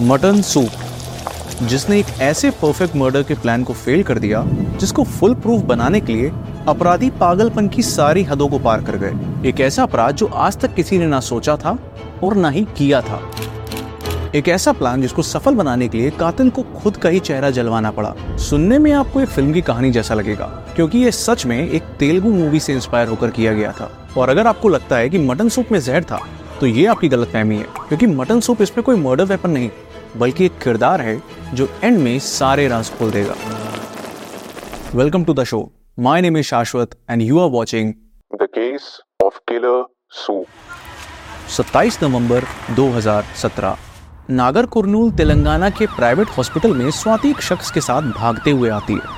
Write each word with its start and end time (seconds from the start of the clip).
Mutton 0.00 0.40
soup, 0.42 0.70
जिसने 1.62 1.98
एक 1.98 2.06
ऐसे 2.22 2.50
परफेक्ट 2.52 2.96
मर्डर 2.96 3.22
के 3.22 3.34
प्लान 3.34 3.62
को 3.64 3.72
फेल 3.74 4.02
कर 4.02 4.18
दिया, 4.18 4.42
जिसको 4.80 5.04
फुल 5.04 5.34
प्रूफ 5.36 5.62
बनाने 5.62 6.00
के 6.00 6.12
लिए 6.12 6.30
अपराधी 6.68 7.08
पागलपन 7.10 7.68
की 7.68 7.82
सारी 7.82 8.22
हदों 8.22 8.48
को 8.48 8.58
पार 8.58 8.84
कर 8.84 8.96
गए। 8.96 9.48
एक 9.48 9.60
ऐसा 9.60 9.82
अपराध 9.82 10.16
जो 10.16 10.26
आज 10.26 10.58
तक 10.58 10.74
किसी 10.74 10.98
ने 10.98 11.06
ना 11.06 11.20
सोचा 11.20 11.56
था 11.56 11.76
और 12.22 12.36
ना 12.36 12.50
ही 12.50 12.64
किया 12.78 13.00
था। 13.00 13.20
एक 14.34 14.48
ऐसा 14.48 14.72
प्लान 14.72 15.02
जिसको 15.02 15.22
सफल 15.24 15.54
बनाने 15.54 15.88
के 15.88 15.98
लिए 15.98 16.10
कातिल 16.10 16.50
को 16.50 16.62
खुद 16.74 16.96
का 16.96 17.08
ही 17.08 17.20
चेहरा 17.20 17.50
जलवाना 17.50 17.90
पड़ा। 17.90 18.14
सुनने 18.40 18.78
में 18.78 18.90
आपको 18.92 19.20
एक 19.20 19.28
फ़िल्म 19.28 19.52
की 19.52 19.60
कहानी 19.62 19.90
जैसा 19.90 20.14
लगेगा, 20.14 20.46
क्योंकि 20.76 20.98
ये 20.98 21.12
सच 21.12 21.46
में 21.46 21.58
एक 21.60 21.82
तेलुगु 21.98 22.30
मूवी 22.30 22.60
से 22.60 22.72
इंस्पायर 22.72 23.08
होकर 23.08 23.30
किया 23.30 23.54
गया 23.54 23.72
था। 23.72 23.90
और 24.16 24.28
अगर 24.28 24.46
आपको 24.46 24.68
लगता 24.68 24.96
है 24.96 25.08
कि 25.08 25.18
मटन 25.20 25.48
सूप 25.48 25.72
में 25.72 25.80
जहर 25.80 26.04
था 26.04 26.20
तो 26.60 26.66
ये 26.66 26.86
आपकी 26.86 27.08
गलत 27.08 27.28
फहमी 27.28 27.56
है, 27.56 27.66
क्योंकि 27.88 28.06
मटन 28.08 28.40
सूप 28.40 28.62
इसमें 28.62 28.82
कोई 28.84 28.96
मर्डर 28.96 29.24
वेपन 29.24 29.50
नहीं। 29.50 29.68
बल्कि 30.16 30.44
एक 30.44 30.58
किरदार 30.58 31.00
है 31.00 31.22
जो 31.54 31.68
एंड 31.84 31.98
में 31.98 32.18
सारे 32.18 32.68
राज 32.68 32.90
खोल 32.90 33.10
देगा। 33.10 33.34
Welcome 34.94 35.24
to 35.24 35.34
the 35.34 35.44
show 35.44 35.70
my 35.98 36.20
name 36.20 36.36
is 36.36 36.46
Shashwat 36.46 36.90
and 37.10 37.22
you 37.22 37.38
are 37.40 37.48
watching 37.48 37.92
the 38.32 38.42
case 38.42 39.00
of 39.24 39.38
killer 39.48 39.84
soup 40.10 40.44
27 41.48 42.02
नवंबर 42.02 42.44
2017 42.76 43.76
नागर 44.30 44.66
कुरनूल 44.66 45.10
तेलंगाना 45.10 45.70
के 45.70 45.86
प्राइवेट 45.86 46.28
हॉस्पिटल 46.28 46.74
में 46.74 46.90
स्वाति 46.90 47.30
एक 47.30 47.40
शख्स 47.40 47.70
के 47.70 47.80
साथ 47.80 48.02
भागते 48.02 48.50
हुए 48.50 48.70
आती 48.70 48.92
है। 48.92 49.16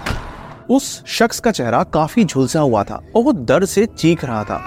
उस 0.71 1.05
शख्स 1.07 1.41
का 1.41 1.51
चेहरा 1.51 1.83
काफ़ी 1.83 2.25
झुलसा 2.25 2.61
हुआ 2.61 2.85
था 2.85 3.03
और 3.17 3.23
वो 3.23 3.33
दर्द 3.33 3.65
से 3.65 3.87
चीख 3.87 4.25
रहा 4.25 4.45
था। 4.45 4.63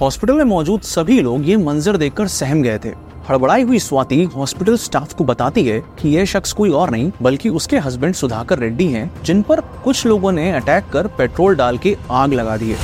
हॉस्पिटल 0.00 0.34
में 0.34 0.44
मौजूद 0.44 0.80
सभी 0.80 1.20
लोग 1.20 1.48
ये 1.48 1.56
मंजर 1.56 1.96
देखकर 1.96 2.26
सहम 2.26 2.62
गए 2.62 2.78
थे। 2.78 3.07
हड़बड़ाई 3.28 3.62
हुई 3.62 3.78
स्वाति 3.78 4.22
हॉस्पिटल 4.24 4.76
स्टाफ 4.76 5.12
को 5.14 5.24
बताती 5.24 5.64
है 5.64 5.80
कि 5.98 6.08
यह 6.08 6.24
शख्स 6.24 6.52
कोई 6.52 6.70
और 6.70 6.90
नहीं, 6.90 7.10
बल्कि 7.22 7.48
उसके 7.48 7.78
हस्बैंड 7.78 8.14
सुधाकर 8.14 8.58
रेड्डी 8.58 8.86
हैं, 8.86 9.10
जिन 9.24 9.42
पर 9.42 9.60
कुछ 9.84 10.06
लोगों 10.06 10.32
ने 10.32 10.50
अटैक 10.52 10.84
कर 10.92 11.06
पेट्रोल 11.06 11.56
डाल 11.56 11.78
के 11.78 11.96
आग 12.10 12.32
लगा 12.32 12.56
दी 12.56 12.70
है। 12.70 12.78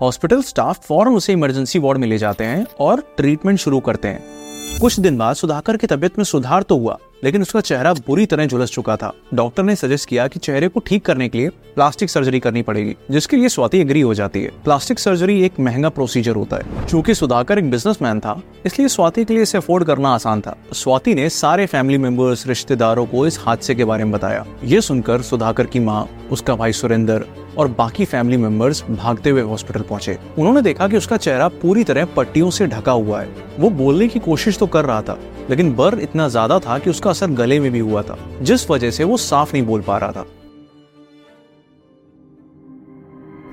हॉस्पिटल 0.00 0.42
स्टाफ 0.42 0.86
फ़ौरन 0.86 1.14
उसे 1.14 1.32
इमरजेंसी 1.32 1.78
वार्ड 1.78 1.98
में 1.98 2.08
ले 2.08 2.18
जाते 2.18 2.44
हैं 2.44 2.66
और 2.80 3.02
ट्रीटमेंट 3.16 3.58
शुरू 3.58 3.80
करते 3.80 4.08
हैं। 4.08 4.78
कुछ 4.80 5.00
दिन 5.00 5.18
बाद 5.18 5.36
सुधाकर 5.36 5.76
की 5.76 5.86
तबियत 5.86 6.18
में 6.18 6.24
सुधार 6.24 6.62
तो 6.62 6.78
हुआ 6.78 6.98
लेकिन 7.24 7.42
उसका 7.42 7.60
चेहरा 7.62 7.92
बुरी 8.06 8.24
तरह 8.26 8.46
झुलस 8.46 8.70
चुका 8.70 8.96
था। 8.96 9.12
डॉक्टर 9.34 9.62
ने 9.62 9.76
सजेस्ट 9.76 10.08
किया 10.08 10.26
कि 10.28 10.38
चेहरे 10.40 10.68
को 10.68 10.80
ठीक 10.80 11.04
करने 11.04 11.28
के 11.28 11.38
लिए 11.38 11.48
प्लास्टिक 11.74 12.10
सर्जरी 12.10 12.40
करनी 12.40 12.62
पड़ेगी, 12.62 12.94
जिसके 13.10 13.36
लिए 13.36 13.48
स्वाति 13.48 13.78
एग्री 13.80 14.00
हो 14.00 14.14
जाती 14.14 14.42
है। 14.42 14.50
प्लास्टिक 14.64 14.98
सर्जरी 14.98 15.40
एक 15.42 15.60
महँगा 15.60 15.88
प्रोसीजर 15.90 16.34
होता 16.34 16.56
है। 16.56 16.86
चूँकि 16.86 17.14
सुधाकर 17.14 17.58
एक 17.58 17.70
बिजनेसमैन 17.70 18.20
था, 18.20 18.40
इसलिए 18.66 18.88
स्वाति 18.88 19.24
के 19.24 19.34
लिए 19.34 19.42
इसे 19.42 19.58
अफोर्ड 19.58 19.84
करना 19.84 20.08
आसान 20.10 20.40
था। 20.40 20.56
स्वाति 20.74 21.14
ने 21.14 21.28
सारे 21.30 21.66
फैमिली 21.66 21.98
मेंबर्स 21.98 22.46
रिश्तेदारों 22.46 23.06
को 23.06 23.26
इस 23.26 23.38
हादसे 23.40 23.74
के 23.74 23.84
बारे 23.84 24.04
में 24.04 24.12
बताया। 24.12 24.44
ये 24.64 24.80
सुनकर 24.80 25.22
सुधाकर 25.22 25.66
की 25.66 25.80
माँ, 25.80 26.06
उसका 26.30 26.54
भाई 26.54 26.72
सुरेंद्र 26.72 27.24
और 27.58 27.68
बाकी 27.68 28.04
फैमिली 28.04 28.36
मेंबर्स 28.36 28.82
भागते 28.90 29.30
हुए 29.30 29.42
हॉस्पिटल 29.42 29.80
पहुँचे। 29.80 30.18
उन्होंने 30.38 30.62
देखा 30.62 30.88
कि 30.88 30.96
उसका 30.96 31.16
चेहरा 31.16 31.48
पूरी 31.56 31.84
तरह 31.84 32.04
पट्टियों 32.16 32.50
से 32.50 32.66
ढका 32.66 32.92
हुआ 32.92 33.20
है। 33.20 33.28
वो 33.58 33.70
बोलने 33.72 34.08
की 34.08 34.18
कोशिश 34.20 34.58
तो 34.58 34.66
कर 34.66 34.84
रहा 34.84 35.02
था, 35.02 35.18
लेकिन 35.50 35.74
बर 35.76 35.98
इतना 35.98 36.28
ज़्यादा 36.28 36.58
था 36.58 36.78
कि 36.78 36.90
उसका 36.90 37.12
असर 37.14 37.30
गले 37.32 37.58
में 37.60 37.70
भी 37.72 37.78
हुआ 37.78 38.02
था, 38.02 38.18
जिस 38.42 38.70
वजह 38.70 38.90
से 38.90 39.04
वो 39.04 39.16
साफ़ 39.16 39.52
नहीं 39.52 39.64
बोल 39.66 39.80
पा 39.80 39.98
रहा 39.98 40.12
था। 40.12 40.26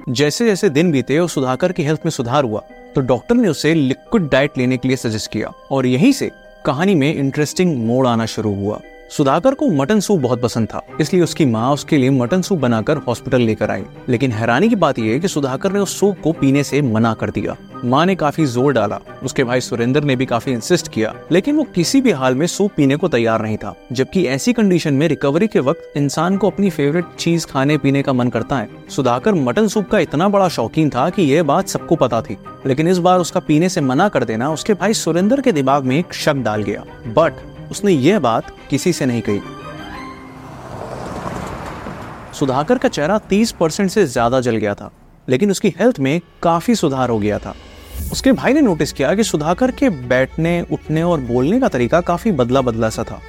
जैसे 0.09 0.45
जैसे 0.45 0.69
दिन 0.69 0.91
बीते 0.91 1.17
और 1.19 1.29
सुधाकर 1.29 1.71
की 1.71 1.83
हेल्थ 1.83 2.01
में 2.05 2.11
सुधार 2.11 2.43
हुआ 2.43 2.59
तो 2.95 3.01
डॉक्टर 3.01 3.35
ने 3.35 3.47
उसे 3.47 3.73
लिक्विड 3.73 4.29
डाइट 4.29 4.57
लेने 4.57 4.77
के 4.77 4.87
लिए 4.87 4.97
सजेस्ट 4.97 5.31
किया 5.31 5.47
और 5.71 5.85
यहीं 5.85 6.11
से 6.11 6.29
कहानी 6.65 6.95
में 6.95 7.13
इंटरेस्टिंग 7.13 7.75
मोड़ 7.85 8.07
आना 8.07 8.25
शुरू 8.25 8.53
हुआ। 8.55 8.79
सुधाकर 9.11 9.53
को 9.53 9.67
मटन 9.69 9.99
सूप 9.99 10.19
बहुत 10.19 10.41
पसंद 10.41 10.67
था, 10.67 10.81
इसलिए 11.01 11.21
उसकी 11.23 11.45
माँ 11.45 11.71
उसके 11.73 11.97
लिए 11.97 12.09
मटन 12.09 12.41
सूप 12.41 12.59
बनाकर 12.59 12.97
हॉस्पिटल 12.97 13.41
लेकर 13.41 13.71
आई। 13.71 13.83
लेकिन 14.09 14.31
हैरानी 14.31 14.69
की 14.69 14.75
बात 14.75 14.99
यह 14.99 15.11
है 15.13 15.19
कि 15.19 15.27
सुधाकर 15.27 15.71
ने 15.71 15.79
उस 15.79 15.99
सूप 15.99 16.19
को 16.23 16.31
पीने 16.31 16.63
से 16.63 16.81
मना 16.83 17.13
कर 17.13 17.29
दिया। 17.29 17.55
माँ 17.85 18.05
ने 18.05 18.15
काफ़ी 18.15 18.45
ज़ोर 18.45 18.73
डाला, 18.73 18.99
उसके 19.23 19.43
भाई 19.43 19.61
सुरेंद्र 19.61 20.03
ने 20.03 20.15
भी 20.15 20.25
काफ़ी 20.25 20.51
इंसिस्ट 20.51 20.87
किया, 20.87 21.13
लेकिन 21.31 21.55
वो 21.55 21.63
किसी 21.75 22.01
भी 22.01 22.11
हाल 22.11 22.35
में 22.35 22.45
सूप 22.47 22.71
पीने 22.77 22.95
को 22.95 23.07
तैयार 23.07 23.41
नहीं 23.41 23.57
था, 23.57 23.75
जबकि 23.91 24.25
ऐसी 24.27 24.53
कंडीशन 24.53 24.93
में 24.93 25.07
रिकवरी 25.07 25.47
के 25.47 25.59
वक्त 25.61 25.97
इंसान 25.97 26.37
को 26.37 26.49
अपनी 26.49 26.69
फेवरेट 26.69 27.05
चीज़ 27.19 27.47
खाने 27.47 27.77
पीने 27.77 28.01
का 28.01 28.13
मन 28.13 28.29
करता 28.29 28.57
है। 28.57 28.69
सुधाकर 28.89 29.33
मटन 29.35 29.67
सूप 29.67 29.89
का 29.89 29.99
इतना 29.99 30.29
बड़ा 30.29 30.47
शौकीन 30.49 30.89
था 30.89 31.09
कि 31.09 31.23
यह 31.23 31.43
बात 31.43 31.67
सबको 31.67 31.95
पता 31.97 32.21
थी, 32.21 32.37
लेकिन 32.65 32.87
इस 32.87 32.97
बार 32.99 33.19
उसका 33.19 33.39
पीने 33.41 33.69
से 33.69 33.81
मना 33.81 34.09
कर 34.09 34.23
देना 34.23 34.51
उसके 34.51 34.73
भाई 34.73 34.93
सुरेंद्र 34.95 35.41
के 35.41 35.51
दिमाग 35.51 35.83
में 35.83 35.97
एक 35.99 36.13
शक 36.15 36.35
डाल 36.35 36.63
गया। 36.63 36.85
बट 37.09 37.49
उसने 37.71 37.91
यह 37.91 38.19
बात 38.19 38.55
किसी 38.69 38.93
से 38.93 39.05
नहीं 39.05 39.21
कही। 39.21 39.41
सुधाकर 42.33 42.77
का 42.77 42.89
चेहरा 42.89 43.17
30 43.29 43.51
परसेंट 43.51 43.89
से 43.91 44.05
ज़्यादा 44.05 44.39
जल 44.41 44.55
गया 44.55 44.73
था, 44.73 44.91
लेकिन 45.27 45.51
उसकी 45.51 45.73
हेल्थ 45.79 45.99
में 45.99 46.19
काफ़ी 46.43 46.75
सुधार 46.75 47.09
हो 47.09 47.19
गया 47.19 47.39
था। 47.39 47.53
उसके 48.11 48.31
भाई 48.31 48.53
ने 48.53 48.61
नोटिस 48.61 48.93
किया 48.93 49.13
कि 49.15 49.23
सुधाकर 49.23 49.71
के 49.71 49.89
बैठने, 49.89 50.61
उठने 50.71 51.03
और 51.03 51.19
बोलने 51.21 51.59
का 51.59 51.67
तरीका 51.67 52.01
काफ़ी 52.01 52.31
बदला 52.31 52.61
बदला 52.61 52.89
सा 52.89 53.03
था। 53.03 53.21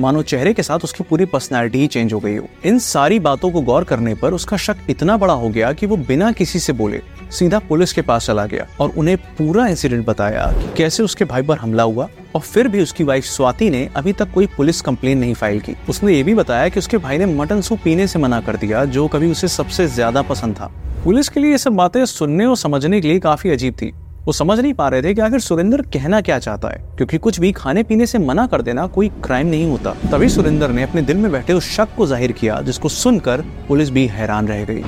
मानो 0.00 0.22
चेहरे 0.22 0.52
के 0.54 0.62
साथ 0.62 0.78
उसकी 0.78 1.04
पूरी 1.04 1.24
पर्सनैलिटी 1.24 1.78
ही 1.78 1.86
चेंज 1.86 2.12
हो 2.12 2.18
गई 2.20 2.36
हो। 2.36 2.48
इन 2.64 2.78
सारी 2.78 3.18
बातों 3.20 3.50
को 3.50 3.60
गौर 3.60 3.84
करने 3.84 4.14
पर 4.14 4.32
उसका 4.32 4.56
शक 4.56 4.76
इतना 4.90 5.16
बड़ा 5.16 5.34
हो 5.34 5.48
गया 5.48 5.72
कि 5.72 5.86
वो 5.86 5.96
बिना 5.98 6.30
किसी 6.32 6.58
से 6.58 6.72
बोले। 6.72 7.00
सीधा 7.30 7.58
पुलिस 7.58 7.92
के 7.92 8.02
पास 8.02 8.26
चला 8.26 8.44
गया 8.46 8.66
और 8.80 8.92
उन्हें 8.98 9.16
पूरा 9.38 9.66
इंसिडेंट 9.68 10.04
बताया 10.06 10.46
कि 10.52 10.72
कैसे 10.76 11.02
उसके 11.02 11.24
भाई 11.24 11.42
पर 11.42 11.58
हमला 11.58 11.82
हुआ 11.82 12.08
और 12.34 12.40
फिर 12.40 12.68
भी 12.68 12.82
उसकी 12.82 13.04
वाइफ 13.04 13.24
स्वाति 13.24 13.68
ने 13.70 13.88
अभी 13.96 14.12
तक 14.12 14.32
कोई 14.32 14.46
पुलिस 14.56 14.80
कंप्लेन 14.80 15.18
नहीं 15.18 15.34
फ़ाइल 15.34 15.60
की। 15.60 15.74
उसने 15.88 16.14
ये 16.14 16.22
भी 16.22 16.34
बताया 16.34 16.68
कि 16.68 16.78
उसके 16.78 16.98
भाई 16.98 17.18
ने 17.18 17.26
मटन 17.28 17.60
सूप 17.60 17.80
पीने 17.84 18.06
से 18.06 18.18
मना 18.18 18.40
कर 18.40 18.56
दिया, 18.56 18.84
जो 18.84 19.06
कभी 19.08 19.30
उसे 19.30 19.48
सबसे 19.48 19.86
ज़्यादा 19.88 20.22
पसंद 20.24 20.54
था। 20.54 20.70
पुलिस 21.04 21.28
के 21.28 21.40
लिए 21.40 21.50
ये 21.50 21.58
सब 21.58 21.72
बातें 21.72 22.04
सुनने 22.06 22.46
और 22.46 22.56
समझने 22.56 23.00
के 23.00 23.08
लिए 23.08 23.18
काफ़ी 23.20 23.50
अजीब 23.50 23.74
थी। 23.74 23.92
वो 24.24 24.32
समझ 24.32 24.58
नहीं 24.60 24.72
पा 24.74 24.88
रहे 24.88 25.02
थे 25.02 25.12
कि 25.14 25.20
आखिर 25.20 25.40
सुरेंद्र 25.40 25.82
कहना 25.84 26.20
क्या 26.20 26.38
चाहता 26.38 26.68
है, 26.68 26.82
क्योंकि 26.96 27.18
कुछ 27.18 27.38
भी 27.40 27.52
खाने 27.52 27.82
पीने 27.82 28.06
से 28.06 28.18
मना 28.18 28.46
कर 28.46 28.62
देना 28.62 28.86
कोई 28.86 29.08
क्राइम 29.24 29.46
नहीं 29.46 29.70
होता। 29.70 29.94
तभी 30.10 30.28
सुरेंद्र 30.28 30.68
ने 30.68 30.82
अपने 30.82 31.02
दिल 31.02 31.16
में 31.16 31.30
बैठे 31.32 31.52
उस 31.52 31.70
शक 31.70 31.94
को 31.96 32.06
ज़ाहिर 32.06 32.32
किया, 32.32 32.60
जिसको 32.60 32.88
सुनकर 32.88 33.44
पुलिस 33.68 33.90
भी 33.90 34.06
हैरान 34.06 34.48
रह 34.48 34.64
गई। 34.64 34.84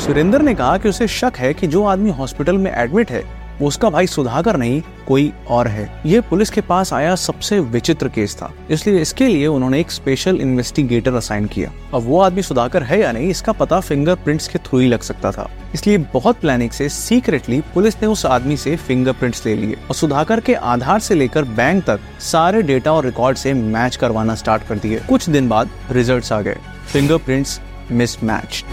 सुरेंद्र 0.00 0.42
ने 0.42 0.54
कहा 0.54 0.76
कि 0.78 0.88
उसे 0.88 1.06
शक 1.08 1.32
है 1.36 1.52
कि 1.54 1.66
जो 1.66 1.82
आदमी 1.84 2.10
हॉस्पिटल 2.10 2.58
में 2.58 2.70
एडमिट 2.72 3.10
है, 3.10 3.22
वो 3.58 3.68
उसका 3.68 3.88
भाई 3.90 4.06
सुधाकर 4.06 4.56
नहीं, 4.56 4.80
कोई 5.06 5.32
और 5.48 5.68
है। 5.68 6.02
ये 6.06 6.20
पुलिस 6.20 6.50
के 6.50 6.60
पास 6.60 6.92
आया 6.92 7.14
सबसे 7.14 7.58
विचित्र 7.60 8.08
केस 8.08 8.36
था, 8.36 8.50
इसलिए 8.70 9.00
इसके 9.00 9.26
लिए 9.28 9.46
उन्होंने 9.46 9.80
एक 9.80 9.90
स्पेशल 9.90 10.36
इन्वेस्टिगेटर 10.36 11.14
असाइन 11.14 11.46
किया। 11.46 11.72
अब 11.94 12.02
वो 12.02 12.20
आदमी 12.20 12.42
सुधाकर 12.42 12.82
है 12.82 13.00
या 13.00 13.12
नहीं, 13.12 13.28
इसका 13.28 13.52
पता 13.52 13.80
फिंगरप्रिंट्स 13.80 14.48
के 14.48 14.58
थ्रू 14.58 14.78
ही 14.78 14.88
लग 14.88 15.00
सकता 15.00 15.32
था। 15.32 15.48
इसलिए 15.74 15.98
बहुत 16.12 16.40
प्लानिंग 16.40 16.70
से 16.70 16.88
सीक्रेटली 16.88 17.60
पुलिस 17.74 18.02
ने 18.02 18.08
उस 18.08 18.24
आदमी 18.26 18.56
से 18.56 18.76
फिंगरप्रिंट्स 18.78 19.46
ले 19.46 19.54
लिए 19.56 19.76
और 19.88 19.94
सुधाकर 19.94 20.40
के 20.40 20.54
आधार 20.54 21.00
से 21.00 21.14
लेकर 21.14 21.44
बैंक 21.44 21.84
तक 21.84 22.00
सारे 22.22 22.62
डेटा 22.62 22.92
और 22.92 23.04
रिकॉर्ड 23.04 23.36
से 23.36 23.52
मैच 23.54 23.96
करवाना 23.96 24.34
स्टार्ट 24.34 24.66
कर 24.68 24.78
दिए। 24.78 25.00
कुछ 25.08 25.28
दिन 25.30 25.48
बाद 25.48 25.70
रिज़ल्ट 25.90 26.32
आ 26.32 26.40
गए। 26.40 26.56
फिंगरप्रिंट्स 26.92 27.60
मिसमैच 27.90 28.64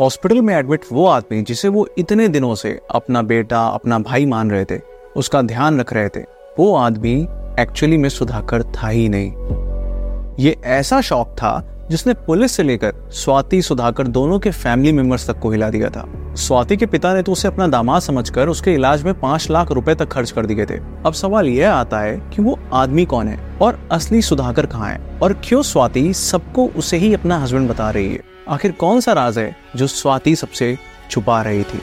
हॉस्पिटल 0.00 0.40
में 0.42 0.54
एडमिट 0.54 0.84
वो 0.92 1.06
आदमी 1.06 1.42
जिसे 1.42 1.68
वो 1.68 1.86
इतने 1.98 2.28
दिनों 2.28 2.54
से 2.54 2.80
अपना 2.90 3.22
बेटा, 3.22 3.66
अपना 3.66 3.98
भाई 3.98 4.26
मान 4.26 4.50
रहे 4.50 4.64
थे, 4.64 4.80
उसका 5.16 5.42
ध्यान 5.42 5.80
रख 5.80 5.92
रहे 5.92 6.08
थे, 6.08 6.20
वो 6.58 6.74
आदमी 6.76 7.14
एक्चुअली 7.60 7.96
में 7.96 8.08
सुधाकर 8.08 8.62
था 8.62 8.88
ही 8.88 9.08
नहीं। 9.08 9.32
ये 10.40 10.56
ऐसा 10.64 11.00
शौक 11.00 11.28
था 11.28 11.86
जिसने 11.90 12.12
पुलिस 12.14 12.52
से 12.52 12.62
लेकर 12.62 12.92
स्वाति, 13.12 13.60
सुधाकर 13.62 14.06
दोनों 14.06 14.38
के 14.38 14.50
फैमिली 14.50 14.92
मेंबर्स 14.92 15.26
तक 15.30 15.38
को 15.38 15.50
हिला 15.50 15.68
दिया 15.70 15.90
था। 15.90 16.04
स्वाति 16.34 16.76
के 16.76 16.86
पिता 16.86 17.12
ने 17.14 17.22
तो 17.22 17.32
उसे 17.32 17.48
अपना 17.48 17.66
दामाद 17.66 18.02
समझकर 18.02 18.48
उसके 18.48 18.74
इलाज 18.74 19.02
में 19.02 19.12
पाँच 19.20 19.50
लाख 19.50 19.70
रुपए 19.70 19.94
तक 19.94 20.08
खर्च 20.08 20.30
कर 20.30 20.46
दिए 20.46 20.66
थे। 20.66 20.78
अब 21.06 21.12
सवाल 21.12 21.46
यह 21.46 21.72
आता 21.72 22.00
है 22.00 22.16
कि 22.30 22.42
वो 22.42 22.58
आदमी 22.72 23.04
कौन 23.04 23.28
है 23.28 23.58
और 23.62 23.88
असली 23.92 24.22
सुधाकर 24.22 24.66
कहाँ 24.66 24.90
है? 24.90 25.18
और 25.22 25.32
क्यों 25.44 25.62
स्वाति 25.62 26.12
सबको 26.14 26.66
उसे 26.66 26.96
ही 26.96 27.14
अपना 27.14 27.38
हस्बैंड 27.38 27.68
बता 27.68 27.90
रही 27.90 28.12
है? 28.12 28.20
आखिर 28.48 28.72
कौन 28.72 29.00
सा 29.00 29.12
राज 29.12 29.38
है 29.38 29.56
जो 29.76 29.86
स्वाति 29.86 30.36
सबसे 30.36 30.76
छुपा 31.10 31.42
रही 31.42 31.62
थी? 31.62 31.80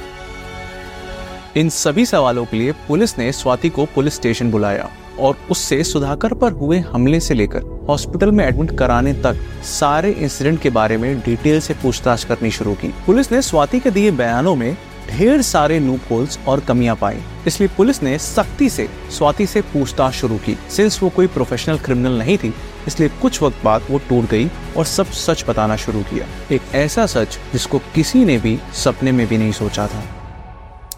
इन 1.58 1.70
सभी 1.70 2.06
सवालों 2.06 2.46
के 2.46 2.58
लिए 2.58 2.72
पुलिस 2.88 3.18
ने 3.20 3.32
स्वाति 3.32 3.70
को 3.70 3.86
पुलिस 3.86 4.16
स्टेशन 4.16 4.52
बुलाया। 4.52 4.90
और 5.20 5.38
उससे 5.52 5.84
सुधाकर 5.84 6.34
पर 6.34 6.52
हुए 6.52 6.80
हमले 6.80 7.20
से 7.20 7.34
लेकर 7.34 7.64
हॉस्पिटल 7.90 8.32
में 8.32 8.46
एडमिट 8.46 8.78
कराने 8.78 9.14
तक 9.14 9.46
सारे 9.70 10.12
इंसिडेंट 10.12 10.62
के 10.62 10.70
बारे 10.70 10.98
में 10.98 11.20
डिटेल 11.20 11.60
से 11.60 11.74
पूछताछ 11.74 12.24
करनी 12.24 12.52
शुरू 12.52 12.74
की। 12.74 12.94
पुलिस 13.06 13.32
ने 13.32 13.42
स्वाति 13.42 13.80
के 13.80 13.92
दिए 13.92 14.12
बयानों 14.12 14.56
में 14.56 14.76
ढेर 15.10 15.42
सारे 15.42 15.80
लूप 15.80 16.12
होल्स 16.12 16.38
और 16.48 16.60
कमियाँ 16.60 16.96
पाई। 16.96 17.22
इसलिए 17.48 17.70
पुलिस 17.78 18.02
ने 18.04 18.18
सख्ती 18.20 18.70
से 18.70 18.88
स्वाति 19.12 19.46
से 19.48 19.62
पूछताछ 19.64 20.14
शुरू 20.14 20.38
की। 20.38 20.58
सिंस 20.70 21.00
वो 21.04 21.10
कोई 21.10 21.28
प्रोफेशनल 21.28 21.78
क्रिमिनल 21.78 22.18
नहीं 22.18 22.38
थी, 22.38 22.54
इसलिए 22.88 23.10
कुछ 23.22 23.42
वक्त 23.44 23.64
बाद 23.66 23.88
वो 23.90 23.98
टूट 24.10 24.30
गई 24.30 24.50
और 24.78 24.86
सब 24.86 25.12
सच 25.16 25.46
बताना 25.50 25.76
शुरू 25.76 26.02
किया। 26.04 26.28
एक 26.52 26.76
ऐसा 26.76 27.06
सच 27.06 27.40
जिसको 27.54 27.80
किसी 27.96 28.26
ने 28.26 28.38
भी 28.38 28.60
सपने 28.76 29.12
में 29.12 29.28
भी 29.28 29.38
नहीं 29.38 29.52
सोचा 29.54 29.88
था। 29.88 30.04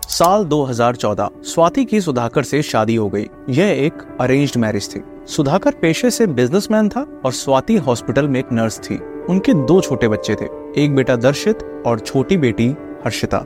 साल 0.10 0.44
2014 0.44 1.30
स्वाति 1.44 1.84
की 1.86 2.00
सुधाकर 2.02 2.44
से 2.44 2.62
शादी 2.62 2.96
हो 2.96 3.10
गई। 3.10 3.26
यह 3.50 3.66
एक 3.86 3.94
अरेंज्ड 4.22 4.58
मैरिज 4.58 4.96
थी। 4.96 5.02
सुधाकर 5.28 5.72
पेशे 5.72 6.10
से 6.12 6.28
बिजनेसमैन 6.28 6.90
था 6.90 7.06
और 7.26 7.32
स्वाति 7.32 7.76
हॉस्पिटल 7.78 8.28
में 8.28 8.40
एक 8.40 8.52
नर्स 8.54 8.80
थी। 8.80 8.98
उनके 9.30 9.54
दो 9.54 9.80
छोटे 9.82 10.08
बच्चे 10.08 10.36
थे, 10.36 10.46
एक 10.84 10.96
बेटा 10.96 11.16
दर्शित 11.16 11.84
और 11.88 12.00
छोटी 12.00 12.38
बेटी 12.38 12.68
हर्षिता। 13.06 13.46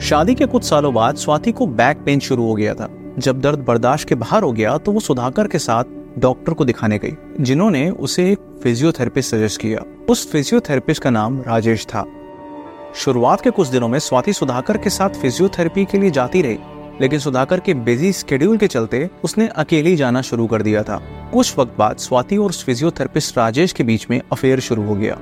शादी 0.00 0.34
के 0.34 0.46
कुछ 0.46 0.64
सालों 0.64 0.94
बाद 0.94 1.16
स्वाति 1.16 1.52
को 1.52 1.66
बैक 1.66 2.02
पेन 2.06 2.18
शुरू 2.18 2.46
हो 2.46 2.54
गया 2.54 2.74
था। 2.74 2.90
जब 3.18 3.40
दर्द 3.40 3.58
बर्दाश्त 3.58 4.08
के 4.08 4.14
बाहर 4.14 4.42
हो 4.42 4.52
गया 4.52 4.76
तो 4.78 4.92
वो 4.92 5.00
सुधाकर 5.00 5.46
के 5.46 5.58
साथ 5.58 5.84
डॉक्टर 6.18 6.52
को 6.52 6.64
दिखाने 6.64 6.98
गई, 6.98 7.16
जिन्होंने 7.40 7.90
उसे 7.90 8.30
एक 8.32 8.60
फिजियोथेरेपिस्ट 8.62 9.30
सजेस्ट 9.30 9.60
किया। 9.60 9.84
उस 10.10 10.30
फिजियोथेरेपिस्ट 10.32 11.02
का 11.02 11.10
नाम 11.10 11.42
राजेश 11.42 11.86
था। 11.86 12.06
शुरुआत 12.98 13.40
के 13.40 13.50
कुछ 13.50 13.68
दिनों 13.68 13.88
में 13.88 13.98
स्वाति 13.98 14.32
सुधाकर 14.32 14.76
के 14.76 14.90
साथ 14.90 15.10
फिजियोथेरेपी 15.10 15.84
के 15.84 15.98
लिए 15.98 16.10
जाती 16.10 16.40
रही, 16.42 16.58
लेकिन 17.00 17.18
सुधाकर 17.18 17.60
के 17.60 17.74
बिज़ी 17.74 18.12
स्केड्यूल 18.12 18.56
के 18.56 18.66
चलते 18.66 19.10
उसने 19.24 19.46
अकेले 19.48 19.94
जाना 19.96 20.22
शुरू 20.22 20.46
कर 20.46 20.62
दिया 20.62 20.82
था। 20.82 20.96
कुछ 21.32 21.58
वक्त 21.58 21.76
बाद 21.78 21.96
स्वाति 21.96 22.36
और 22.36 22.52
फिजियोथेरेपिस्ट 22.52 23.38
राजेश 23.38 23.72
के 23.72 23.84
बीच 23.84 24.06
में 24.10 24.20
अफेयर 24.32 24.60
शुरू 24.60 24.82
हो 24.82 24.94
गया। 24.94 25.18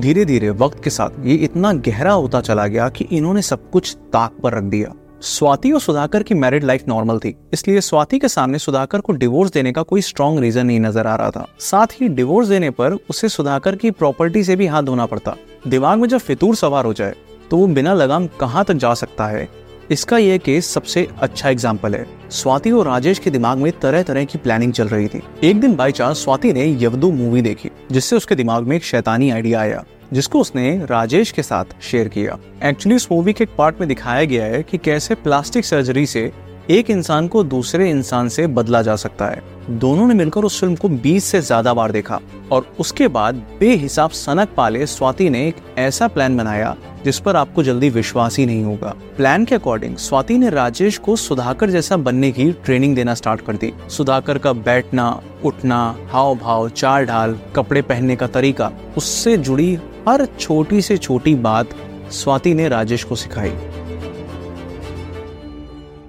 धीरे 0.00 0.24
धीरे 0.24 0.50
वक्त 0.50 0.82
के 0.84 0.90
साथ 0.90 1.24
ये 1.24 1.34
इतना 1.34 1.72
गहरा 1.72 2.12
होता 2.12 2.40
चला 2.40 2.66
गया 2.66 2.88
कि 2.88 3.04
इन्होंने 3.04 3.42
सब 3.42 3.70
कुछ 3.70 3.96
ताक 4.12 4.36
पर 4.42 4.52
रख 4.52 4.64
दिया। 4.64 4.92
स्वाति 5.24 5.70
और 5.72 5.80
सुधाकर 5.80 6.22
की 6.22 6.34
मैरिड 6.34 6.64
लाइफ 6.64 6.82
नॉर्मल 6.88 7.18
थी, 7.18 7.34
इसलिए 7.52 7.80
स्वाति 7.80 8.18
के 8.18 8.28
सामने 8.28 8.58
सुधाकर 8.58 9.00
को 9.00 9.12
डिवोर्स 9.12 9.50
देने 9.52 9.70
का 9.72 9.82
कोई 9.82 10.00
स्ट्रॉन्ग 10.00 10.40
रीजन 10.40 10.66
नहीं 10.66 10.80
नज़र 10.80 11.06
आ 11.06 11.14
रहा 11.16 11.30
था। 11.30 11.46
साथ 11.60 11.94
ही 12.00 12.08
डिवोर्स 12.10 12.48
देने 12.48 12.70
पर 12.70 12.96
उसे 13.10 13.28
सुधाकर 13.28 13.76
की 13.76 13.90
प्रॉपर्टी 13.92 14.42
से 14.44 14.56
भी 14.56 14.66
हाथ 14.66 14.82
धोना 14.82 15.06
पड़ता। 15.06 15.34
दिमाग 15.66 15.98
में 15.98 16.08
जब 16.08 16.18
फितूर 16.18 16.54
सवार 16.54 16.84
हो 16.84 16.92
जाए 16.92 17.14
तो 17.50 17.56
वो 17.56 17.66
बिना 17.68 17.94
लगाम 17.94 18.26
कहाँ 18.40 18.64
तक 18.64 18.74
जा 18.74 18.92
सकता 18.94 19.26
है? 19.26 19.48
इसका 19.90 20.18
यह 20.18 20.38
केस 20.38 20.68
सबसे 20.68 21.06
अच्छा 21.18 21.48
एग्ज़ाम्पल 21.50 21.94
है। 21.94 22.06
स्वाति 22.32 22.70
और 22.70 22.86
राजेश 22.86 23.18
के 23.18 23.30
दिमाग 23.30 23.58
में 23.58 23.72
तरह 23.80 24.02
तरह 24.02 24.24
की 24.24 24.38
प्लानिंग 24.38 24.72
चल 24.72 24.88
रही 24.88 25.08
थी। 25.08 25.22
एक 25.44 25.60
दिन 25.60 25.76
बाई 25.76 25.92
चांस 25.92 26.24
स्वाति 26.24 26.52
ने 26.52 26.66
यवदू 26.82 27.10
मूवी 27.12 27.42
देखी, 27.42 27.70
जिससे 27.92 28.16
उसके 28.16 28.34
दिमाग 28.34 28.66
में 28.66 28.76
एक 28.76 28.84
शैतानी 28.84 29.30
आइडिया 29.30 29.60
आया। 29.60 29.84
जिसको 30.14 30.40
उसने 30.40 30.86
राजेश 30.86 31.30
के 31.30 31.42
साथ 31.42 31.80
शेयर 31.82 32.08
किया। 32.08 32.38
एक्चुअली 32.62 32.96
इस 32.96 33.12
मूवी 33.12 33.32
के 33.32 33.44
एक 33.44 33.50
पार्ट 33.58 33.80
में 33.80 33.88
दिखाया 33.88 34.24
गया 34.24 34.44
है 34.44 34.62
कि 34.62 34.78
कैसे 34.78 35.14
प्लास्टिक 35.14 35.64
सर्जरी 35.64 36.06
से 36.06 36.32
एक 36.70 36.90
इंसान 36.90 37.26
को 37.28 37.42
दूसरे 37.44 37.88
इंसान 37.90 38.28
से 38.28 38.46
बदला 38.46 38.80
जा 38.82 38.94
सकता 38.96 39.26
है। 39.26 39.42
दोनों 39.70 40.06
ने 40.08 40.14
मिलकर 40.14 40.44
उस 40.44 40.60
फ़िल्म 40.60 40.74
को 40.74 40.88
20 40.88 41.24
से 41.24 41.40
ज़्यादा 41.40 41.74
बार 41.74 41.92
देखा 41.92 42.20
और 42.52 42.66
उसके 42.80 43.08
बाद 43.08 43.34
बेहिसाब 43.60 44.10
सनक 44.10 44.54
पाले 44.56 44.86
स्वाति 44.86 45.28
ने 45.30 45.46
एक 45.48 45.56
ऐसा 45.78 46.08
प्लान 46.08 46.36
बनाया 46.36 46.74
जिस 47.04 47.18
पर 47.18 47.36
आपको 47.36 47.62
जल्दी 47.62 47.88
विश्वास 47.90 48.36
ही 48.38 48.46
नहीं 48.46 48.64
होगा। 48.64 48.94
प्लान 49.16 49.44
के 49.44 49.54
अकॉर्डिंग 49.54 49.96
स्वाति 49.96 50.38
ने 50.38 50.50
राजेश 50.50 50.98
को 50.98 51.16
सुधाकर 51.16 51.70
जैसा 51.70 51.96
बनने 51.96 52.32
की 52.32 52.50
ट्रेनिंग 52.54 52.94
देना 52.96 53.14
स्टार्ट 53.14 53.40
कर 53.40 53.56
दी। 53.56 53.72
सुधाकर 53.90 54.38
का 54.38 54.52
बैठना, 54.52 55.20
उठना 55.44 55.96
हाव 56.10 56.34
भाव 56.34 56.68
चाल 56.68 57.06
ढाल 57.06 57.38
कपड़े 57.56 57.82
पहनने 57.82 58.16
का 58.16 58.26
तरीका, 58.26 58.72
उससे 58.96 59.36
जुड़ी 59.36 59.74
हर 60.08 60.26
छोटी 60.40 60.82
से 60.82 60.96
छोटी 60.96 61.34
बात 61.34 61.76
स्वाति 62.12 62.54
ने 62.54 62.68
राजेश 62.68 63.04
को 63.04 63.14
सिखाई। 63.16 63.52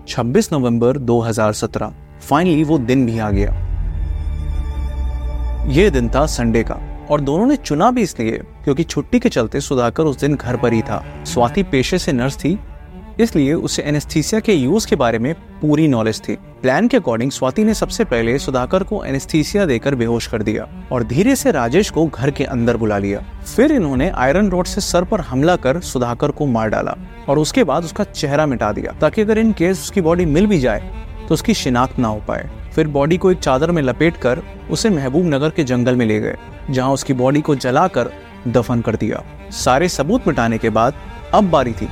26 0.07 0.51
नवंबर 0.53 0.97
2017 0.97 1.93
फाइनली 2.21 2.63
वो 2.63 2.77
दिन 2.77 3.05
भी 3.05 3.17
आ 3.19 3.29
गया। 3.29 3.51
ये 5.69 5.89
दिन 5.89 6.09
था 6.09 6.25
संडे 6.25 6.63
का, 6.63 6.79
और 7.11 7.21
दोनों 7.21 7.45
ने 7.47 7.55
चुना 7.55 7.89
भी 7.91 8.01
इसलिए 8.01 8.37
क्योंकि 8.63 8.83
छुट्टी 8.83 9.19
के 9.19 9.29
चलते 9.29 9.61
सुधाकर 9.61 10.03
उस 10.03 10.19
दिन 10.19 10.35
घर 10.35 10.57
पर 10.57 10.73
ही 10.73 10.81
था। 10.81 11.03
स्वाति 11.25 11.63
पेशे 11.63 11.97
से 11.97 12.11
नर्स 12.11 12.37
थी 12.37 12.57
इसलिए 13.19 13.53
उसे 13.53 13.81
एनेस्थीसिया 13.81 14.39
के 14.39 14.53
यूज़ 14.53 14.87
के 14.87 14.95
बारे 14.95 15.19
में 15.19 15.33
पूरी 15.61 15.87
नॉलेज 15.87 16.19
थी। 16.19 16.35
प्लान 16.61 16.87
के 16.87 16.97
अकॉर्डिंग 16.97 17.31
स्वाति 17.31 17.63
ने 17.63 17.73
सबसे 17.73 18.03
पहले 18.05 18.37
सुधाकर 18.39 18.83
को 18.83 19.03
एनेस्थीसिया 19.05 19.65
देकर 19.65 19.95
बेहोश 19.95 20.27
कर 20.27 20.43
दिया 20.43 20.67
और 20.91 21.03
धीरे 21.03 21.35
से 21.35 21.51
राजेश 21.51 21.89
को 21.89 22.05
घर 22.07 22.31
के 22.31 22.43
अंदर 22.45 22.77
बुला 22.77 22.97
लिया। 22.97 23.23
फिर 23.55 23.71
इन्होंने 23.71 24.09
आयरन 24.09 24.49
रोड 24.49 24.65
से 24.65 24.81
सर 24.81 25.03
पर 25.03 25.21
हमला 25.21 25.55
कर 25.55 25.79
सुधाकर 25.81 26.31
को 26.31 26.45
मार 26.45 26.69
डाला 26.69 26.95
और 27.29 27.39
उसके 27.39 27.63
बाद 27.63 27.83
उसका 27.83 28.03
चेहरा 28.03 28.45
मिटा 28.45 28.71
दिया 28.71 28.99
ताकि 29.01 29.21
अगर 29.21 29.37
इन 29.37 29.51
केस 29.51 29.81
उसकी 29.81 30.01
बॉडी 30.01 30.25
मिल 30.25 30.47
भी 30.47 30.59
जाए 30.59 30.91
तो 31.27 31.33
उसकी 31.33 31.53
शिनाख्त 31.53 31.99
ना 31.99 32.07
हो 32.07 32.21
पाए। 32.27 32.49
फिर 32.75 32.87
बॉडी 32.87 33.17
को 33.17 33.31
एक 33.31 33.39
चादर 33.39 33.71
में 33.71 33.81
लपेट 33.81 34.17
कर 34.17 34.41
उसे 34.71 34.89
महबूब 34.89 35.25
नगर 35.25 35.49
के 35.49 35.63
जंगल 35.63 35.95
में 35.95 36.05
ले 36.05 36.19
गए, 36.19 36.35
जहाँ 36.69 36.91
उसकी 36.91 37.13
बॉडी 37.13 37.41
को 37.41 37.55
जलाकर 37.55 38.11
दफन 38.47 38.81
कर 38.81 38.95
दिया। 38.95 39.23
सारे 39.53 39.89
सबूत 39.89 40.27
मिटाने 40.27 40.57
के 40.57 40.69
बाद 40.69 40.93
अब 41.33 41.49
बारी 41.49 41.71
थी। 41.71 41.87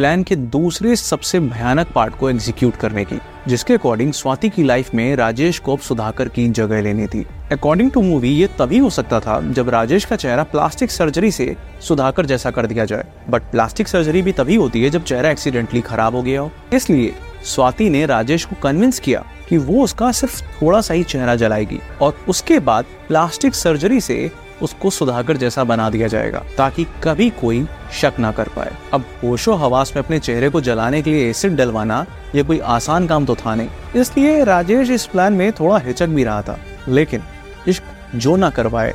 प्लान 0.00 0.22
के 0.22 0.36
दूसरे 0.36 0.94
सबसे 0.96 1.38
भयानक 1.40 1.86
पार्ट 1.94 2.14
को 2.14 2.28
एग्जीक्यूट 2.30 2.76
करने 2.76 3.04
की, 3.04 3.18
जिसके 3.48 3.74
अकॉर्डिंग 3.74 4.12
स्वाति 4.12 4.48
की 4.48 4.62
लाइफ 4.62 4.94
में 4.94 5.16
राजेश 5.16 5.58
को 5.58 5.72
अब 5.72 5.78
सुधाकर 5.78 6.28
की 6.28 6.48
जगह 6.48 6.80
लेनी 6.82 7.06
थी। 7.06 7.26
अकॉर्डिंग 7.52 7.90
टू 7.90 8.02
मूवी 8.02 8.28
ये 8.28 8.46
तभी 8.58 8.78
हो 8.78 8.90
सकता 8.90 9.20
था 9.20 9.40
जब 9.52 9.68
राजेश 9.68 10.04
का 10.04 10.16
चेहरा 10.16 10.42
प्लास्टिक 10.42 10.90
सर्जरी 10.90 11.30
से 11.30 11.56
सुधाकर 11.80 12.26
जैसा 12.26 12.50
कर 12.50 12.66
दिया 12.66 12.84
जाए। 12.84 13.04
बट 13.30 13.42
प्लास्टिक 13.42 13.88
सर्जरी 13.88 14.22
भी 14.22 14.32
तभी 14.32 14.54
होती 14.54 14.82
है 14.82 14.90
जब 14.90 15.04
चेहरा 15.04 15.30
एक्सीडेंटली 15.30 15.80
खराब 15.80 16.14
हो 16.14 16.22
गया 16.22 16.40
हो। 16.40 16.50
इसलिए 16.74 17.14
स्वाति 17.44 17.90
ने 17.90 18.04
राजेश 18.06 18.44
को 18.44 18.56
कन्विंस 18.62 19.00
किया 19.00 19.24
कि 19.48 19.58
वो 19.58 19.82
उसका 19.84 20.12
सिर्फ़ 20.12 20.42
थोड़ा 20.52 20.80
सा 20.80 20.94
ही 20.94 21.02
चेहरा 21.04 21.34
जलाएगी 21.36 21.80
और 22.02 22.24
उसके 22.28 22.58
बाद 22.60 22.84
प्लास्टिक 23.08 23.54
सर्जरी 23.54 24.00
से 24.00 24.30
उसको 24.62 24.90
सुधाकर 24.90 25.36
जैसा 25.36 25.64
बना 25.64 25.90
दिया 25.90 26.08
जाएगा, 26.08 26.42
ताकि 26.56 26.86
कभी 27.04 27.30
कोई 27.30 27.68
शक 27.92 28.12
ना 28.18 28.32
कर 28.32 28.48
पाए। 28.48 28.72
अब 28.92 29.04
होशो 29.24 29.54
हवास 29.54 29.92
में 29.96 30.02
अपने 30.02 30.18
चेहरे 30.18 30.48
को 30.48 30.60
जलाने 30.60 31.02
के 31.02 31.10
लिए 31.10 31.30
एसिड 31.30 31.56
डलवाना, 31.56 32.06
ये 32.34 32.42
कोई 32.42 32.58
आसान 32.58 33.06
काम 33.06 33.26
तो 33.26 33.34
था 33.34 33.54
नहीं। 33.54 33.68
इसलिए 33.96 34.44
राजेश 34.44 34.90
इस 34.90 35.06
प्लान 35.06 35.32
में 35.32 35.52
थोड़ा 35.52 35.78
हिचक 35.78 36.06
भी 36.06 36.24
रहा 36.24 36.42
था। 36.42 36.58
लेकिन 36.88 37.22
इश्क 37.68 37.82
जो 38.14 38.36
ना 38.36 38.50
करवाए 38.50 38.94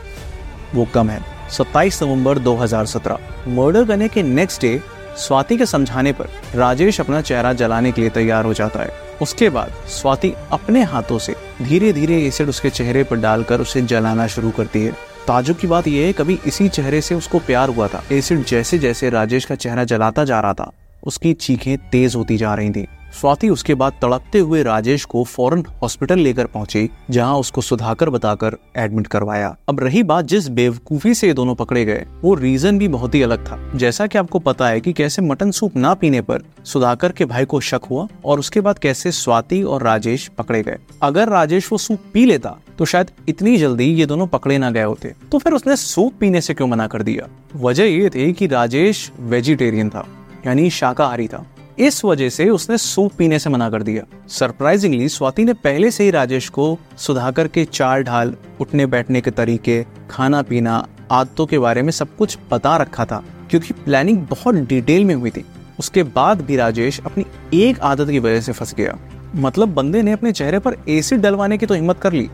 वो 0.76 0.88
कम 0.94 1.10
है। 1.10 1.50
27 1.52 2.04
नवंबर 2.04 2.38
2017 2.38 3.20
मर्डर 3.48 3.86
करने 3.86 4.08
के 4.08 4.24
नेक्स्ट 4.24 4.62
डे 4.62 4.82
स्वाति 5.18 5.58
के 5.58 5.66
समझाने 5.66 6.12
पर 6.12 6.30
राजेश 6.56 7.00
अपना 7.00 7.22
चेहरा 7.22 7.54
जलाने 7.54 7.92
के 7.92 8.02
लिए 8.02 8.10
तैयार 8.10 8.46
हो 8.46 8.54
जाता 8.54 8.80
है। 8.80 8.90
उसके 9.22 9.50
बाद 9.50 9.72
स्वाति 9.88 10.34
अपने 10.52 10.84
हाथों 10.84 11.20
से 11.20 11.36
धीरे 11.62 11.94
धीरे 11.94 12.26
एसिड 12.26 12.50
उसके 12.50 12.70
चेहरे 12.70 13.04
पर 13.04 13.16
डालकर 13.16 13.62
उसे 13.62 13.82
जलाना 13.82 14.28
शुरू 14.28 14.52
करती 14.52 14.86
है। 14.86 15.15
ताजुब 15.27 15.57
की 15.57 15.68
बात 15.68 15.88
यह 15.88 16.06
है, 16.06 16.13
कभी 16.13 16.38
इसी 16.48 16.68
चेहरे 16.69 17.01
से 17.01 17.16
उसको 17.16 17.39
प्यार 17.39 17.69
हुआ 17.69 17.88
था। 17.88 18.04
एसिड 18.12 18.44
जैसे 18.45 18.80
जैसे 18.80 19.10
राजेश 19.10 19.45
का 19.45 19.56
चेहरा 19.56 19.83
जलाता 19.83 20.24
जा 20.24 20.39
रहा 20.39 20.54
था, 20.54 20.72
उसकी 21.04 21.33
चीखें 21.33 21.77
तेज 21.92 22.16
होती 22.16 22.38
जा 22.38 22.54
रही 22.56 22.69
थी। 22.69 22.88
स्वाति 23.16 23.50
उसके 23.50 23.74
बाद 23.76 23.94
तड़पते 24.02 24.40
हुए 24.40 24.62
राजेश 24.64 25.04
को 25.06 25.24
फ़ौरन 25.26 25.64
हॉस्पिटल 25.81 26.19
लेकर 26.19 26.45
पहुँची, 26.45 26.90
जहाँ 27.10 27.36
उसको 27.36 27.62
सुधाकर 27.62 28.10
बताकर 28.10 28.57
एडमिट 28.78 29.07
करवाया। 29.07 29.56
अब 29.69 29.80
रही 29.80 30.04
बात 30.04 30.26
जिस 30.26 30.48
बेवकूफ़ी 30.50 31.14
से 31.14 31.28
ये 31.28 31.34
दोनों 31.34 31.56
पकड़े 31.56 31.86
गए, 31.86 32.06
वो 32.22 32.34
रीजन 32.34 32.80
भी 32.80 32.88
बहुत 32.88 33.16
ही 33.16 33.22
अलग 33.22 33.45
था। 33.45 33.60
जैसा 33.76 34.07
कि 34.07 34.18
आपको 34.18 34.40
पता 34.42 34.68
है 34.68 34.81
कि 34.81 34.94
कैसे 34.94 35.22
मटन 35.22 35.52
सूप 35.52 35.76
ना 35.78 35.94
पीने 35.94 36.22
पर 36.22 36.44
सुधाकर 36.66 37.12
के 37.12 37.26
भाई 37.26 37.45
को 37.45 37.60
शक 37.62 37.81
हुआ 37.90 38.07
और 38.26 38.40
उसके 38.40 38.62
बाद 38.62 38.80
कैसे 38.80 39.12
स्वाति 39.14 39.62
और 39.64 39.84
राजेश 39.84 40.28
पकड़े 40.38 40.62
गए। 40.64 40.78
अगर 41.02 41.30
राजेश 41.30 41.72
वो 41.72 41.78
सूप 41.78 42.00
पी 42.14 42.26
लेता 42.26 42.56
तो 42.78 42.86
शायद 42.86 43.12
इतनी 43.30 43.57
जल्दी 43.57 43.86
ये 43.86 44.06
दोनों 44.06 44.28
पकड़े 44.28 44.57
ना 44.57 44.72
गए 44.72 44.84
होते। 44.84 45.14
तो 45.31 45.38
फिर 45.38 45.54
उसने 45.54 45.76
सूप 45.78 46.14
पीने 46.19 46.42
से 46.42 46.54
क्यों 46.54 46.68
मना 46.68 46.88
कर 46.88 47.02
दिया? 47.04 47.28
वजह 47.57 47.84
ये 47.86 48.10
थी 48.10 48.31
कि 48.34 48.48
राजेश 48.48 49.12
वेजिटेरियन 49.22 49.90
था, 49.90 50.06
यानी 50.48 50.69
शाकाहारी 50.72 51.28
था। 51.28 51.45
इस 51.80 52.04
वजह 52.06 52.30
से 52.30 52.50
उसने 52.50 52.78
सूप 52.78 53.14
पीने 53.14 53.38
से 53.40 53.50
मना 53.50 53.70
कर 53.70 53.84
दिया। 53.84 54.04
सरप्राइजिंगली 54.30 55.08
स्वाति 55.10 55.44
ने 55.44 55.54
पहले 55.54 55.90
से 55.92 56.04
ही 56.04 56.12
राजेश 56.12 56.48
को 56.50 56.78
सुधाकर 56.98 57.48
के 57.48 57.66
चार 57.66 58.04
ढाल 58.04 58.34
उठने 58.62 58.86
बैठने 58.86 59.22
के 59.22 59.32
तरीके 59.32 59.84
खाना 60.10 60.42
पीना 60.42 60.86
आदतों 61.12 61.46
के 61.46 61.60
बारे 61.60 61.82
में 61.82 61.92
सब 61.92 62.16
कुछ 62.18 62.38
बता 62.52 62.76
रखा 62.78 63.06
था, 63.06 63.24
क्योंकि 63.50 63.74
प्लानिंग 63.76 64.20
बहुत 64.28 64.56
डिटेल 64.56 65.06
में 65.06 65.14
हुई 65.16 65.32
थी। 65.32 65.46
उसके 65.80 66.04
बाद 66.06 66.42
भी 66.42 66.56
राजेश 66.56 67.00
अपनी 67.06 67.26
एक 67.54 67.80
आदत 67.80 68.10
की 68.10 68.20
वजह 68.20 68.42
से 68.42 68.52
फंस 68.52 68.74
गया। 68.74 68.98
मतलब 69.36 69.74
बंदे 69.74 70.02
ने 70.02 70.12
अपने 70.12 70.32
चेहरे 70.32 70.60
पर 70.60 70.78
एसिड 70.90 71.22
डलवाने 71.22 71.58
की 71.58 71.66
तो 71.66 71.74
हिम्मत 71.74 72.00
कर 72.00 72.14
ली, 72.14 72.30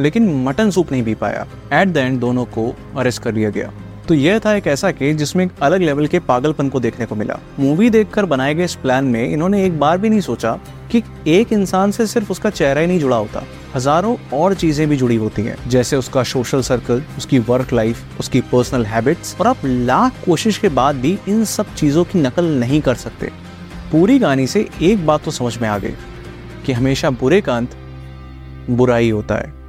लेकिन 0.00 0.34
मटन 0.44 0.70
सूप 0.70 0.92
नहीं 0.92 1.04
पी 1.04 1.14
पाया। 1.14 1.46
एट 1.72 1.88
द 1.88 1.96
एंड 1.96 2.18
दोनों 2.20 2.44
को 2.46 2.68
अरेस्ट 2.96 3.22
कर 3.22 3.34
लिया 3.34 3.50
गया। 3.50 3.72
तो 4.10 4.14
यह 4.14 4.38
था 4.38 4.54
एक 4.54 4.66
ऐसा 4.66 4.90
केस 4.90 5.16
जिसमें 5.16 5.44
एक 5.44 5.50
अलग 5.62 5.80
लेवल 5.80 6.06
के 6.06 6.18
पागलपन 6.20 6.68
को 6.68 6.80
देखने 6.80 7.06
को 7.06 7.14
मिला। 7.14 7.38
मूवी 7.58 7.90
देखकर 7.90 8.24
बनाए 8.26 8.54
गए 8.54 8.64
इस 8.64 8.74
प्लान 8.74 9.04
में 9.04 9.22
इन्होंने 9.22 9.64
एक 9.64 9.78
बार 9.80 9.98
भी 9.98 10.08
नहीं 10.08 10.20
सोचा 10.20 10.52
कि 10.90 11.02
एक 11.28 11.52
इंसान 11.52 11.90
से 11.90 12.06
सिर्फ़ 12.06 12.30
उसका 12.32 12.50
चेहरा 12.50 12.80
ही 12.80 12.86
नहीं 12.86 13.00
जुड़ा 13.00 13.16
होता, 13.16 13.42
हज़ारों 13.74 14.16
और 14.32 14.54
चीज़ें 14.54 14.88
भी 14.88 14.96
जुड़ी 14.96 15.16
होती 15.16 15.42
हैं, 15.42 15.56
जैसे 15.68 15.96
उसका 15.96 16.22
सोशल 16.22 16.62
सर्कल 16.62 17.02
उसकी 17.18 17.38
वर्क 17.40 17.72
लाइफ 17.72 18.18
उसकी 18.20 18.40
पर्सनल 18.42 18.86
हैबिट्स 18.86 19.36
और 19.40 19.46
आप 19.46 19.64
लाख 19.64 20.24
कोशिश 20.24 20.58
के 20.58 20.68
बाद 20.70 20.96
भी 20.96 21.16
इन 21.28 21.44
सब 21.44 21.74
चीज़ों 21.74 22.04
की 22.04 22.22
नकल 22.22 22.48
नहीं 22.60 22.80
कर 22.80 22.94
सकते। 22.96 23.30
पूरी 23.92 24.18
कहानी 24.18 24.46
से 24.46 24.68
एक 24.82 25.06
बात 25.06 25.24
तो 25.24 25.30
समझ 25.30 25.56
में 25.58 25.68
आ 25.68 25.78
गई 25.78 25.94
कि 26.66 26.72
हमेशा 26.72 27.10
बुरे 27.12 27.40
का 27.40 27.56
अंत 27.56 27.76
बुरा 28.70 28.96
होता 28.96 29.34
है। 29.34 29.59